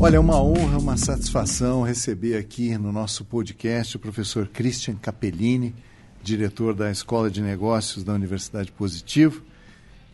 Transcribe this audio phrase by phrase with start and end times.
[0.00, 5.74] Olha, é uma honra, uma satisfação receber aqui no nosso podcast o professor Christian Capellini,
[6.22, 9.42] diretor da Escola de Negócios da Universidade Positivo,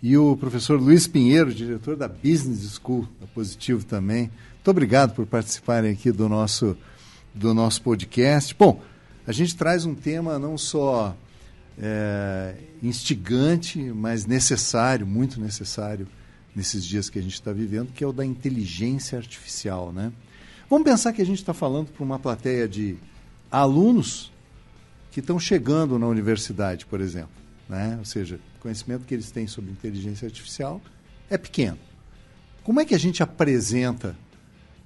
[0.02, 4.30] e o professor Luiz Pinheiro, diretor da Business School da Positivo também.
[4.54, 6.76] Muito obrigado por participarem aqui do nosso,
[7.34, 8.54] do nosso podcast.
[8.54, 8.80] Bom,
[9.26, 11.16] a gente traz um tema não só
[11.78, 16.06] é, instigante, mas necessário, muito necessário
[16.54, 19.92] nesses dias que a gente está vivendo, que é o da inteligência artificial.
[19.92, 20.12] Né?
[20.70, 22.96] Vamos pensar que a gente está falando para uma plateia de
[23.50, 24.32] alunos
[25.10, 27.30] que estão chegando na universidade, por exemplo.
[27.68, 27.96] Né?
[27.98, 30.80] Ou seja, o conhecimento que eles têm sobre inteligência artificial
[31.28, 31.78] é pequeno.
[32.62, 34.16] Como é que a gente apresenta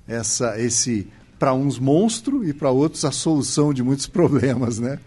[0.06, 4.98] essa, esse para uns monstro e para outros a solução de muitos problemas, né?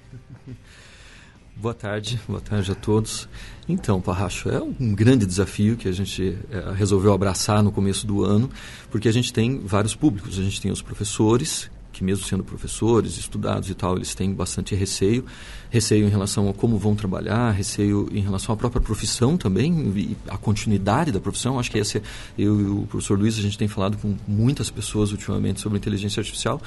[1.56, 3.30] Boa tarde, boa tarde a todos.
[3.70, 8.24] Então, Parracho, é um grande desafio que a gente é, resolveu abraçar no começo do
[8.24, 8.50] ano,
[8.90, 10.40] porque a gente tem vários públicos.
[10.40, 14.76] A gente tem os professores, que mesmo sendo professores, estudados e tal, eles têm bastante
[14.76, 15.26] receio.
[15.70, 20.38] Receio em relação a como vão trabalhar, receio em relação à própria profissão também, a
[20.38, 21.60] continuidade da profissão.
[21.60, 22.02] Acho que esse,
[22.38, 26.20] eu e o professor Luiz, a gente tem falado com muitas pessoas ultimamente sobre inteligência
[26.20, 26.62] artificial.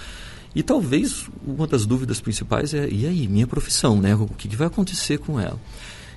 [0.54, 4.14] E talvez uma das dúvidas principais é, e aí, minha profissão, né?
[4.14, 5.58] O que, que vai acontecer com ela?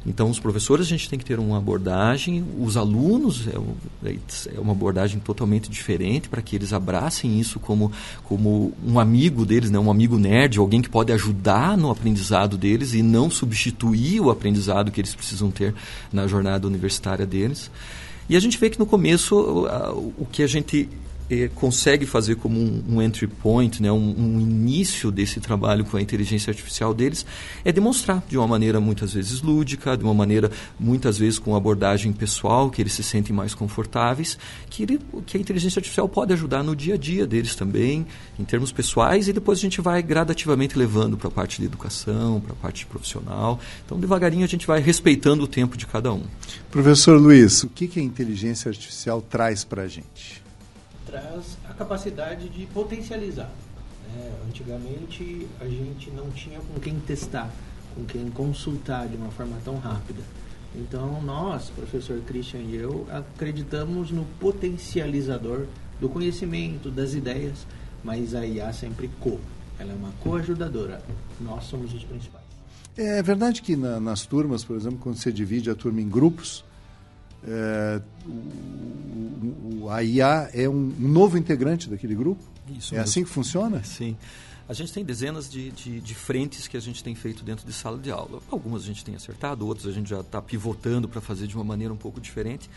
[0.05, 4.15] Então, os professores a gente tem que ter uma abordagem, os alunos é,
[4.55, 7.91] é uma abordagem totalmente diferente para que eles abracem isso como,
[8.23, 9.77] como um amigo deles, né?
[9.77, 14.91] um amigo nerd, alguém que pode ajudar no aprendizado deles e não substituir o aprendizado
[14.91, 15.73] que eles precisam ter
[16.11, 17.69] na jornada universitária deles.
[18.29, 19.35] E a gente vê que no começo
[20.17, 20.89] o que a gente
[21.29, 25.97] eh, consegue fazer como um, um entry point, né, um, um, início desse trabalho com
[25.97, 27.25] a inteligência artificial deles,
[27.65, 32.13] é demonstrar de uma maneira muitas vezes lúdica, de uma maneira muitas vezes com abordagem
[32.13, 34.37] pessoal, que eles se sentem mais confortáveis,
[34.69, 38.05] que, ele, que a inteligência artificial pode ajudar no dia a dia deles também,
[38.39, 42.39] em termos pessoais, e depois a gente vai gradativamente levando para a parte de educação,
[42.39, 43.59] para a parte profissional.
[43.85, 46.23] Então, devagarinho a gente vai respeitando o tempo de cada um.
[46.71, 50.46] Professor Luiz, o que, que a inteligência artificial traz para a gente?
[51.07, 53.49] Traz a capacidade de potencializar.
[54.13, 54.31] Né?
[54.47, 57.49] Antigamente a gente não tinha com quem testar,
[57.95, 60.21] com quem consultar de uma forma tão rápida.
[60.75, 65.65] Então nós, professor Christian e eu, acreditamos no potencializador
[65.99, 67.65] do conhecimento, das ideias,
[68.03, 69.39] mas a IA sempre co.
[69.79, 71.01] Ela é uma coajudadora.
[71.39, 72.45] Nós somos os principais.
[72.95, 76.65] É verdade que na, nas turmas, por exemplo, quando você divide a turma em grupos,
[77.45, 82.41] é, o, o, a IA é um, novo integrante daquele grupo?
[82.69, 83.09] Isso é mesmo.
[83.09, 83.83] assim que funciona?
[83.83, 84.15] Sim.
[84.67, 87.71] A gente tem dezenas de, de, de, frentes que a gente tem feito dentro de
[87.71, 88.41] sala de aula.
[88.51, 91.63] Algumas a gente tem acertado, outras a gente já está pivotando para fazer de uma
[91.63, 92.69] maneira um pouco diferente.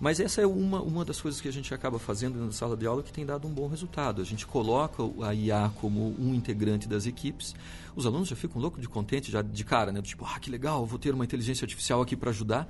[0.00, 2.86] Mas essa é uma, uma das coisas que a gente acaba fazendo na sala de
[2.86, 4.22] aula que tem dado um bom resultado.
[4.22, 7.54] A gente coloca a IA como um integrante das equipes.
[7.94, 10.00] Os alunos já ficam loucos de contente, já de cara, né?
[10.00, 12.66] Tipo, ah, que legal, vou ter uma inteligência artificial aqui para ajudar.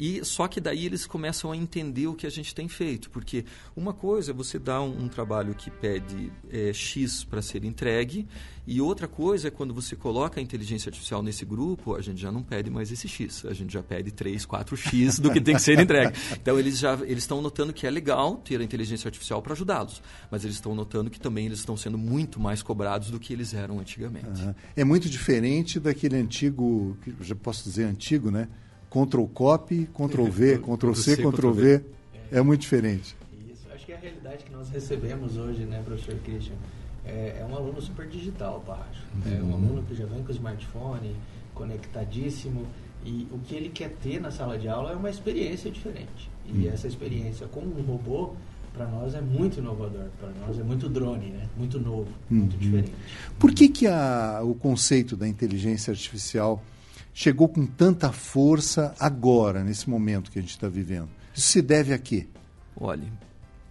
[0.00, 3.44] E só que daí eles começam a entender o que a gente tem feito, porque
[3.76, 8.26] uma coisa é você dar um, um trabalho que pede é, X para ser entregue,
[8.66, 12.32] e outra coisa é quando você coloca a inteligência artificial nesse grupo, a gente já
[12.32, 15.60] não pede mais esse X, a gente já pede 3, 4X do que tem que
[15.60, 16.16] ser entregue.
[16.32, 20.02] Então eles já eles estão notando que é legal ter a inteligência artificial para ajudá-los,
[20.30, 23.52] mas eles estão notando que também eles estão sendo muito mais cobrados do que eles
[23.52, 24.40] eram antigamente.
[24.40, 24.54] Uhum.
[24.74, 28.48] É muito diferente daquele antigo, já posso dizer antigo, né?
[28.90, 31.84] Ctrl Copy, Ctrl V, Ctrl C, Ctrl V.
[32.32, 33.16] É muito diferente.
[33.50, 33.66] Isso.
[33.72, 36.56] Acho que a realidade que nós recebemos hoje, né, professor Christian,
[37.04, 39.06] é, é um aluno super digital, Parracho.
[39.24, 39.32] Uhum.
[39.32, 41.16] É um aluno que já vem com o smartphone,
[41.54, 42.66] conectadíssimo.
[43.04, 46.30] E o que ele quer ter na sala de aula é uma experiência diferente.
[46.46, 46.72] E uhum.
[46.72, 48.34] essa experiência com um robô,
[48.72, 50.06] para nós é muito inovador.
[50.20, 51.48] Para nós é muito drone, né?
[51.56, 52.38] muito novo, uhum.
[52.38, 52.92] muito diferente.
[53.38, 56.62] Por que, que a, o conceito da inteligência artificial
[57.12, 61.10] chegou com tanta força agora, nesse momento que a gente está vivendo?
[61.34, 62.28] Isso se deve a quê?
[62.76, 63.10] Olha,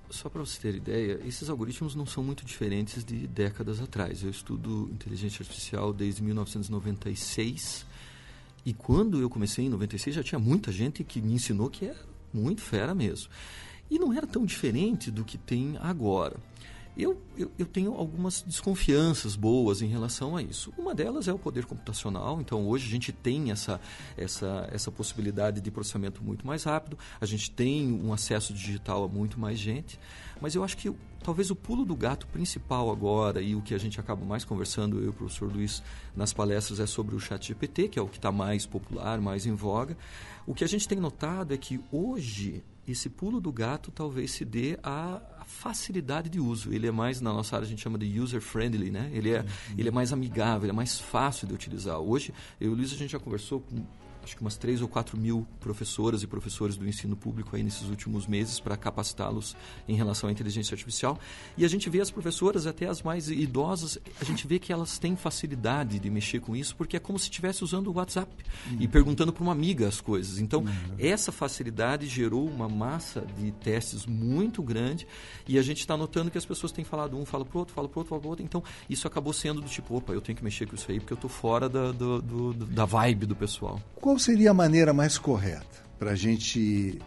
[0.10, 4.24] só para você ter ideia, esses algoritmos não são muito diferentes de décadas atrás.
[4.24, 7.86] Eu estudo inteligência artificial desde 1996
[8.66, 11.96] e quando eu comecei em 96 já tinha muita gente que me ensinou que é
[12.34, 13.30] muito fera mesmo.
[13.90, 16.38] E não era tão diferente do que tem agora.
[17.02, 20.74] Eu, eu, eu, tenho algumas desconfianças boas em relação a isso.
[20.78, 22.42] Uma delas é o poder computacional.
[22.42, 23.80] Então, hoje a gente tem essa,
[24.18, 29.08] essa, essa possibilidade de processamento muito mais rápido, a gente tem um acesso digital a
[29.08, 29.98] muito mais gente.
[30.42, 30.94] Mas eu acho que
[31.24, 35.00] talvez o pulo do gato principal agora e o que a gente acaba mais conversando,
[35.00, 35.82] eu e o professor Luiz,
[36.14, 39.46] nas palestras é sobre o chat GPT, que é o que está mais popular, mais
[39.46, 39.98] em voga.
[40.46, 44.46] O que a gente tem notado é que hoje esse pulo do gato talvez se
[44.46, 46.72] dê à facilidade de uso.
[46.72, 49.10] Ele é mais, na nossa área a gente chama de user-friendly, né?
[49.14, 49.46] Ele é, uhum.
[49.78, 52.00] ele é mais amigável, ele é mais fácil de utilizar.
[52.00, 53.84] Hoje, eu e o Luiz, a gente já conversou com
[54.24, 57.88] acho que umas 3 ou 4 mil professoras e professores do ensino público aí nesses
[57.90, 59.56] últimos meses para capacitá-los
[59.88, 61.20] em relação à inteligência artificial.
[61.58, 64.98] E a gente vê as professoras, até as mais idosas, a gente vê que elas
[64.98, 68.32] têm facilidade de mexer com isso, porque é como se estivesse usando o WhatsApp
[68.70, 68.78] uhum.
[68.80, 70.40] e perguntando para uma amiga as coisas.
[70.40, 70.96] Então, uhum.
[70.98, 75.08] essa facilidade gerou uma massa de testes muito grande
[75.48, 77.74] e a gente está notando que as pessoas têm falado um, fala para o outro,
[77.74, 78.46] fala para o outro, fala para o outro.
[78.46, 81.14] Então, isso acabou sendo do tipo, opa, eu tenho que mexer com isso aí porque
[81.14, 83.82] eu estou fora da, do, do, da vibe do pessoal.
[84.10, 86.98] Qual seria a maneira mais correta para a gente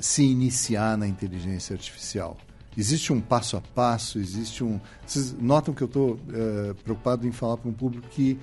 [0.00, 2.36] se iniciar na inteligência artificial?
[2.76, 4.18] Existe um passo a passo?
[4.18, 4.80] Existe um.
[5.06, 8.36] Vocês notam que eu estou uh, preocupado em falar para um público que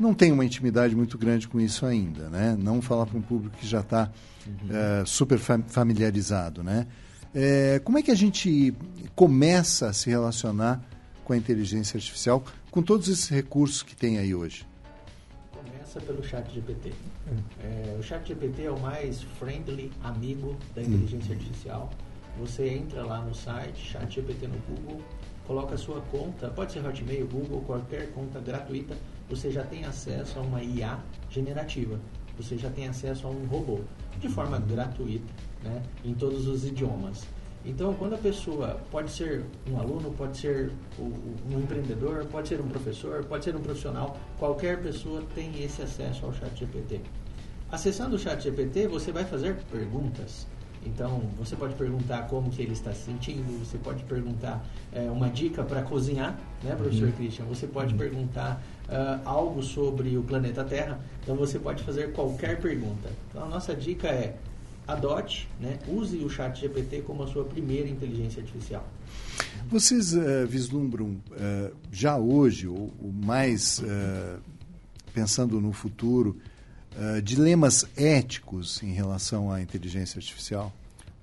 [0.00, 2.56] não tem uma intimidade muito grande com isso ainda, né?
[2.58, 4.10] Não falar para um público que já está
[4.44, 5.02] uhum.
[5.02, 6.88] uh, super familiarizado, né?
[7.32, 8.74] É, como é que a gente
[9.14, 10.84] começa a se relacionar
[11.22, 14.68] com a inteligência artificial com todos esses recursos que tem aí hoje?
[15.90, 16.92] Começa pelo chat GPT.
[17.62, 21.90] É, o chat GPT é o mais friendly amigo da inteligência artificial.
[22.38, 25.02] Você entra lá no site, chat GPT no Google,
[25.46, 28.96] coloca a sua conta, pode ser Hotmail, Google, qualquer conta gratuita,
[29.28, 31.98] você já tem acesso a uma IA generativa.
[32.36, 33.80] Você já tem acesso a um robô
[34.18, 35.32] de forma gratuita,
[35.62, 37.26] né, em todos os idiomas.
[37.64, 42.68] Então, quando a pessoa pode ser um aluno, pode ser um empreendedor, pode ser um
[42.68, 47.02] professor, pode ser um profissional, qualquer pessoa tem esse acesso ao chat GPT.
[47.70, 50.46] Acessando o chat GPT, você vai fazer perguntas.
[50.84, 55.28] Então, você pode perguntar como que ele está se sentindo, você pode perguntar é, uma
[55.28, 57.12] dica para cozinhar, né, professor uhum.
[57.12, 57.44] Christian?
[57.44, 57.98] Você pode uhum.
[57.98, 60.98] perguntar uh, algo sobre o planeta Terra.
[61.22, 63.10] Então, você pode fazer qualquer pergunta.
[63.28, 64.36] Então, a nossa dica é
[64.92, 68.86] adote, né, use o chat GPT como a sua primeira inteligência artificial.
[69.68, 74.40] Vocês uh, vislumbram uh, já hoje, ou, ou mais uh,
[75.12, 76.36] pensando no futuro,
[77.22, 80.72] dilemas éticos em relação à inteligência artificial?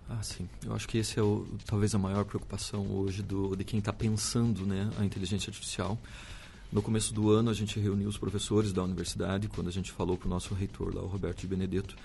[0.09, 0.47] Ah, sim.
[0.65, 3.91] Eu acho que esse é o, talvez a maior preocupação hoje do, de quem está
[3.91, 5.97] pensando né, a inteligência artificial.
[6.71, 10.17] No começo do ano, a gente reuniu os professores da universidade, quando a gente falou
[10.17, 11.95] para o nosso reitor lá, o Roberto de Benedetto,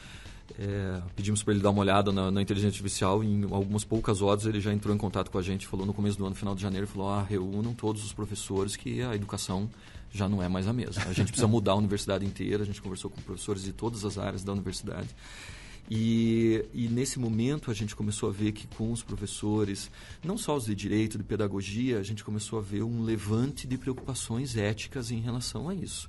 [0.59, 4.21] é, pedimos para ele dar uma olhada na, na, inteligência artificial e em algumas poucas
[4.21, 6.55] horas ele já entrou em contato com a gente, falou no começo do ano, final
[6.55, 9.69] de janeiro, falou, ah, reúnam todos os professores que a educação
[10.12, 11.03] já não é mais a mesma.
[11.05, 14.19] A gente precisa mudar a universidade inteira, a gente conversou com professores de todas as
[14.19, 15.09] áreas da universidade.
[15.91, 19.91] E, e, nesse momento a gente começou a ver que com os professores,
[20.23, 23.77] não só os de direito, de pedagogia, a gente começou a ver um levante de
[23.77, 26.09] preocupações éticas em relação a isso.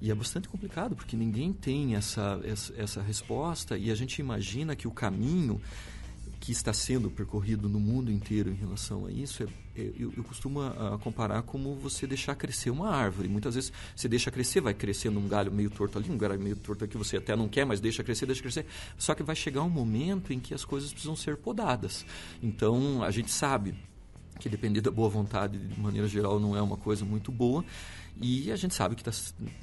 [0.00, 4.76] E é bastante complicado, porque ninguém tem essa, essa, essa resposta e a gente imagina
[4.76, 5.60] que o caminho
[6.38, 10.22] que está sendo percorrido no mundo inteiro em relação a isso, é, é, eu, eu,
[10.22, 13.28] costumo a, ah, comparar como você deixar crescer uma árvore.
[13.28, 16.56] Muitas vezes você deixa crescer, vai crescendo um galho meio torto ali, um galho meio
[16.56, 18.66] torto aqui, você até não quer, mas deixa crescer, deixa crescer.
[18.98, 22.04] Só que vai chegar um momento em que as coisas precisam ser podadas.
[22.42, 23.74] Então, a gente sabe
[24.38, 27.64] que depender da boa vontade, de maneira geral, não é uma coisa muito boa.
[28.20, 29.10] E a gente sabe que tá,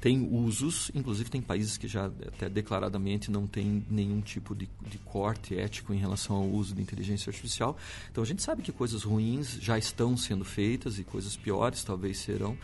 [0.00, 4.98] tem usos, inclusive tem países que já até declaradamente não tem nenhum tipo de, de
[4.98, 7.76] corte ético em relação ao uso de inteligência artificial.
[8.10, 12.18] Então a gente sabe que coisas ruins já estão sendo feitas e coisas piores talvez
[12.18, 12.56] serão.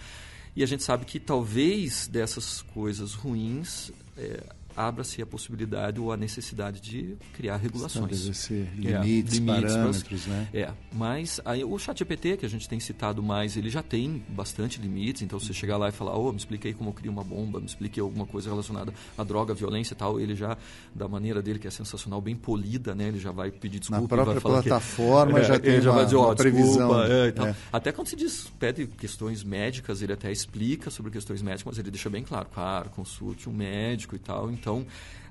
[0.55, 4.45] E a gente sabe que talvez dessas coisas ruins é,
[4.77, 8.49] abra-se a possibilidade ou a necessidade de criar regulações.
[8.51, 10.49] Limites, é, limites parâmetros, pra, né?
[10.53, 14.81] É, mas aí, o ChatGPT, que a gente tem citado mais, ele já tem bastante
[14.81, 17.25] limites, então você chegar lá e falar, oh, me explique aí como eu crio uma
[17.25, 20.57] bomba, me explique alguma coisa relacionada à droga, à violência e tal, ele já,
[20.95, 23.09] da maneira dele, que é sensacional, bem polida, né?
[23.09, 24.03] Ele já vai pedir desculpa.
[24.03, 26.35] Na própria vai falar plataforma que, já é, tem ele já uma, vai dizer, oh,
[26.35, 26.67] previsão.
[26.71, 27.47] Desculpa, é, e tal.
[27.47, 27.57] É.
[27.73, 31.91] Até quando se diz, pede questões médicas, ele até explica sobre questões médicas, mas ele
[31.91, 34.87] deixa bem claro, claro, consulte um médico e tal, então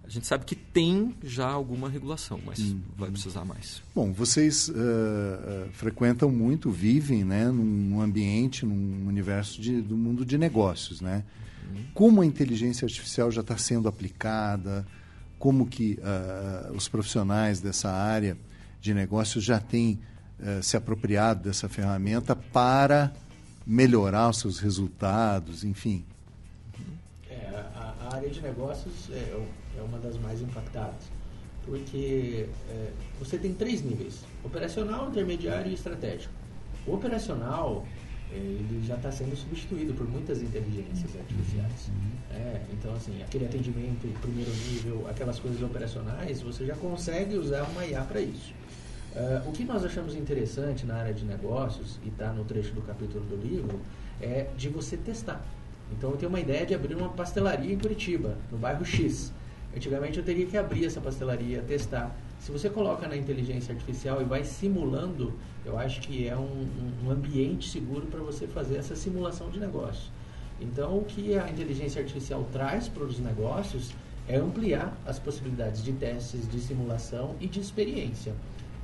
[0.10, 2.80] a gente sabe que tem já alguma regulação, mas hum.
[2.98, 3.80] vai precisar mais.
[3.94, 10.26] Bom, vocês uh, uh, frequentam muito, vivem né, num ambiente, num universo de, do mundo
[10.26, 11.24] de negócios, né?
[11.64, 11.84] Uhum.
[11.94, 14.84] Como a inteligência artificial já está sendo aplicada?
[15.38, 18.36] Como que uh, os profissionais dessa área
[18.82, 20.00] de negócios já têm
[20.62, 23.12] se apropriado dessa ferramenta para
[23.68, 26.06] melhorar os seus resultados, enfim?
[28.10, 29.40] É, a, área de negócios é,
[29.78, 31.04] é uma das mais impactadas,
[31.66, 36.34] porque é, você tem três níveis: operacional, intermediário e estratégico.
[36.88, 37.86] O operacional
[38.32, 41.88] ele já está sendo substituído por muitas inteligências artificiais.
[41.88, 42.12] Uhum.
[42.32, 47.86] É, então, assim, aquele atendimento primeiro nível, aquelas coisas operacionais, você já consegue usar uma
[47.86, 48.54] IA para isso.
[49.16, 52.82] Uh, o que nós achamos interessante na área de negócios, e está no trecho do
[52.84, 53.82] capítulo do livro,
[54.22, 55.44] é de você testar.
[55.92, 59.34] Então, eu tenho uma ideia de abrir uma pastelaria em Curitiba, no bairro X.
[59.76, 62.16] Antigamente, eu teria que abrir essa pastelaria, testar.
[62.40, 65.34] Se você coloca na inteligência artificial e vai simulando
[65.66, 66.68] eu acho que é um,
[67.06, 70.10] um ambiente seguro para você fazer essa simulação de negócio.
[70.60, 73.92] Então, o que a inteligência artificial traz para os negócios
[74.28, 78.34] é ampliar as possibilidades de testes, de simulação e de experiência.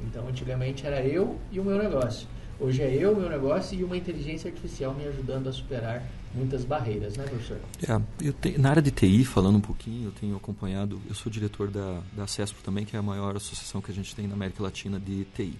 [0.02, 2.28] Então, antigamente era eu e o meu negócio.
[2.60, 6.04] Hoje é eu, meu negócio e uma inteligência artificial me ajudando a superar
[6.36, 7.60] muitas barreiras, né, professor?
[7.84, 11.70] É, te, na área de TI, falando um pouquinho, eu tenho acompanhado, eu sou diretor
[11.70, 14.62] da, da CESPRO também, que é a maior associação que a gente tem na América
[14.62, 15.58] Latina de TI.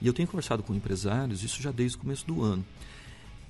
[0.00, 2.64] E eu tenho conversado com empresários, isso já desde o começo do ano.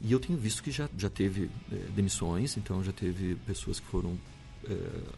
[0.02, 3.86] E eu tenho visto que já, já teve é, demissões, então já teve pessoas que
[3.86, 4.18] foram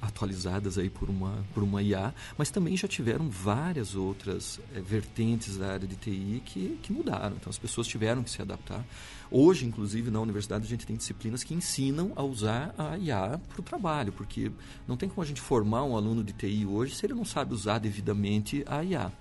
[0.01, 5.57] atualizadas aí por uma, por uma IA, mas também já tiveram várias outras é, vertentes
[5.57, 7.37] da área de TI que, que mudaram.
[7.37, 8.85] Então as pessoas tiveram que se adaptar.
[9.31, 13.61] Hoje, inclusive, na universidade a gente tem disciplinas que ensinam a usar a IA para
[13.61, 14.51] o trabalho, porque
[14.87, 17.53] não tem como a gente formar um aluno de TI hoje se ele não sabe
[17.53, 19.13] usar devidamente a IA.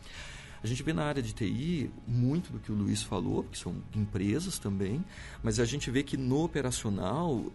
[0.64, 3.76] A gente vê na área de TI muito do que o Luiz falou, que são
[3.94, 5.04] empresas também,
[5.44, 7.52] mas a gente vê que no operacional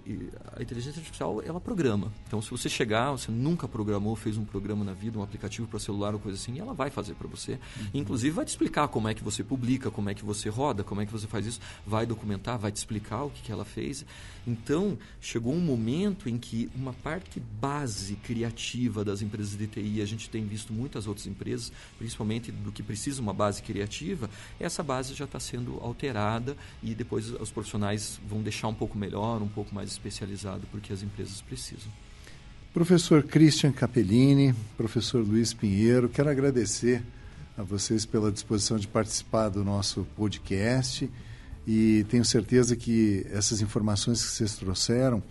[0.54, 2.12] a inteligência artificial ela programa.
[2.26, 5.78] Então, se você chegar, você nunca programou, fez um programa na vida, um aplicativo para
[5.78, 7.52] celular ou coisa assim, ela vai fazer para você.
[7.52, 7.86] Uhum.
[7.94, 11.00] Inclusive vai te explicar como é que você publica, como é que você roda, como
[11.00, 14.04] é que você faz isso, vai documentar, vai te explicar o que, que ela fez.
[14.46, 20.06] Então, chegou um momento em que uma parte base criativa das empresas de TI, a
[20.06, 24.28] gente tem visto muitas outras empresas, principalmente do que precisa precisa uma base criativa,
[24.58, 29.40] essa base já está sendo alterada e depois os profissionais vão deixar um pouco melhor,
[29.40, 31.90] um pouco mais especializado, porque as empresas precisam.
[32.74, 37.02] Professor Christian Capellini, professor Luiz Pinheiro, quero agradecer
[37.56, 41.08] a vocês pela disposição de participar do nosso podcast
[41.66, 45.22] e tenho certeza que essas informações que vocês trouxeram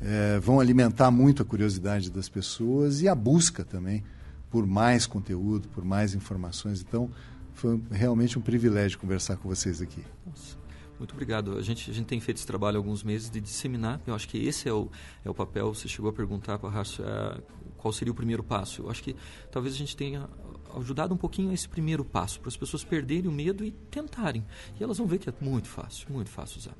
[0.00, 4.04] é, vão alimentar muito a curiosidade das pessoas e a busca também
[4.50, 6.80] por mais conteúdo, por mais informações.
[6.80, 7.10] Então,
[7.54, 10.02] foi realmente um privilégio conversar com vocês aqui.
[10.26, 10.56] Nossa,
[10.98, 11.56] muito obrigado.
[11.56, 14.00] A gente, a gente tem feito esse trabalho há alguns meses de disseminar.
[14.06, 14.88] Eu acho que esse é o,
[15.24, 15.74] é o papel.
[15.74, 17.42] Você chegou a perguntar para a é,
[17.76, 18.82] qual seria o primeiro passo.
[18.82, 19.14] Eu acho que
[19.50, 20.28] talvez a gente tenha
[20.76, 24.44] ajudado um pouquinho a esse primeiro passo, para as pessoas perderem o medo e tentarem.
[24.78, 26.76] E elas vão ver que é muito fácil, muito fácil usar.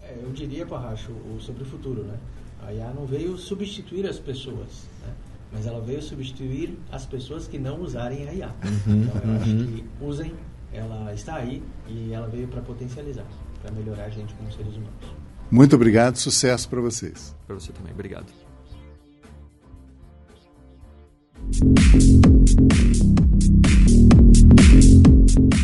[0.00, 2.18] É, eu diria, Parracho, sobre o futuro, né?
[2.62, 5.14] A IA não veio substituir as pessoas, né?
[5.52, 8.54] Mas ela veio substituir as pessoas que não usarem a IA.
[8.64, 9.36] Uhum, então eu uhum.
[9.36, 10.34] acho que usem,
[10.72, 13.26] ela está aí e ela veio para potencializar,
[13.62, 15.16] para melhorar a gente como seres humanos.
[15.50, 17.34] Muito obrigado, sucesso para vocês.
[17.46, 18.26] Para você também, obrigado.